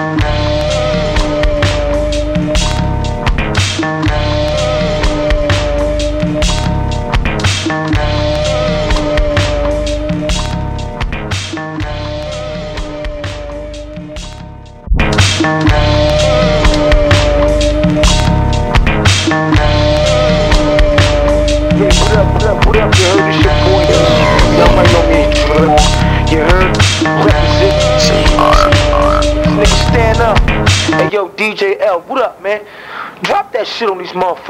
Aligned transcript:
shit 0.00 0.24
on 0.24 0.49
motherfucking 34.12 34.49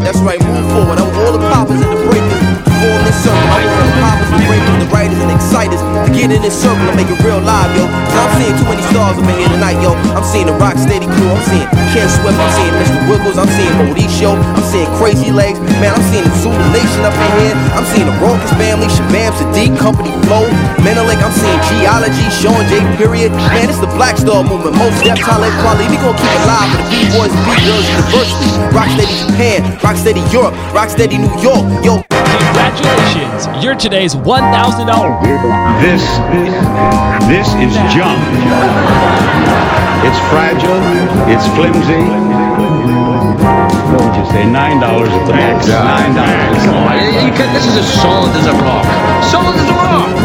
that's 0.00 0.20
right. 0.20 0.41
Get 6.22 6.30
in 6.30 6.38
this 6.38 6.54
circle 6.54 6.86
and 6.86 6.94
make 6.94 7.10
it 7.10 7.18
real 7.26 7.42
live, 7.42 7.74
yo. 7.74 7.82
Cause 7.82 8.14
I'm 8.14 8.30
seeing 8.38 8.54
too 8.54 8.70
many 8.70 8.78
stars 8.94 9.18
up 9.18 9.26
in 9.26 9.42
here 9.42 9.50
tonight, 9.50 9.74
yo. 9.82 9.90
I'm 10.14 10.22
seeing 10.22 10.46
the 10.46 10.54
rock 10.54 10.78
steady 10.78 11.10
crew, 11.18 11.26
I'm 11.26 11.42
seeing 11.50 11.66
Ken 11.90 12.06
Swift, 12.06 12.38
I'm 12.38 12.52
seeing 12.54 12.70
Mr. 12.78 13.02
Wiggles, 13.10 13.42
I'm 13.42 13.50
seeing 13.50 13.74
Mauricio, 13.74 14.38
I'm 14.38 14.62
seeing 14.70 14.86
Crazy 15.02 15.34
Legs, 15.34 15.58
man, 15.82 15.90
I'm 15.90 16.04
seeing 16.14 16.22
the 16.22 16.30
Zulu 16.38 16.62
Nation 16.70 17.02
up 17.02 17.10
in 17.18 17.30
here. 17.42 17.58
I'm 17.74 17.82
seeing 17.90 18.06
the 18.06 18.14
Rockers 18.22 18.54
family, 18.54 18.86
Shabaam, 18.86 19.34
Sahdeeq, 19.34 19.74
Company 19.82 20.14
Flow, 20.30 20.46
Menelik, 20.86 21.18
I'm 21.18 21.34
seeing 21.34 21.58
Geology, 21.66 22.22
Sean 22.30 22.62
J. 22.70 22.78
Period. 22.94 23.34
Man, 23.58 23.66
it's 23.66 23.82
the 23.82 23.90
Black 23.98 24.14
Star 24.14 24.46
movement, 24.46 24.78
most 24.78 25.02
depth, 25.02 25.26
talent, 25.26 25.50
quality. 25.58 25.90
We 25.90 25.98
gonna 25.98 26.14
keep 26.14 26.30
it 26.30 26.46
live 26.46 26.70
for 26.70 26.78
the 26.78 26.86
B-boys 26.86 27.34
and 27.34 27.42
B-girls, 27.50 27.86
rock 28.70 28.86
Rocksteady 28.86 29.14
Japan, 29.26 29.58
Rocksteady 29.82 30.22
Europe, 30.30 30.54
Rocksteady 30.70 31.18
New 31.18 31.34
York, 31.42 31.66
yo. 31.82 32.11
Congratulations! 32.62 33.64
You're 33.64 33.74
today's 33.74 34.14
one 34.14 34.42
thousand 34.54 34.86
dollar. 34.86 35.18
This 35.82 36.02
this 37.26 37.48
is 37.58 37.74
junk. 37.90 38.22
It's 40.06 40.20
fragile. 40.30 40.78
It's 41.26 41.46
flimsy. 41.58 42.06
What 43.90 44.04
would 44.06 44.14
you 44.14 44.26
say? 44.30 44.46
Nine 44.46 44.78
dollars 44.80 45.10
at 45.10 45.26
the 45.26 45.32
max. 45.32 45.66
Nine 45.66 46.14
dollars. 46.14 46.62
This 47.52 47.66
is 47.66 47.76
as 47.78 47.92
solid 48.00 48.30
as 48.36 48.46
a 48.46 48.52
rock. 48.52 48.86
Solid 49.24 49.56
as 49.56 49.68
a 49.68 49.72
rock. 49.74 50.22